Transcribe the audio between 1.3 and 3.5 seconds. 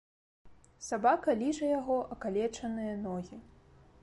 ліжа яго акалечаныя ногі.